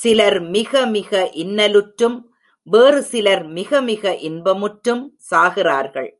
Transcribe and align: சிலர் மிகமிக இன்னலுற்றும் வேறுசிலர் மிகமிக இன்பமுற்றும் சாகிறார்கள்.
சிலர் 0.00 0.40
மிகமிக 0.42 1.12
இன்னலுற்றும் 1.34 2.16
வேறுசிலர் 2.66 3.44
மிகமிக 3.52 4.14
இன்பமுற்றும் 4.20 5.04
சாகிறார்கள். 5.30 6.10